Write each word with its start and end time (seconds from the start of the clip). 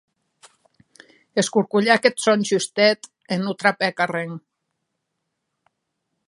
Escorcolhèc 1.41 2.07
eth 2.11 2.23
sòn 2.25 2.45
justet 2.51 2.99
e 3.35 3.39
non 3.43 3.55
trapèc 3.61 3.95
arren. 4.07 4.35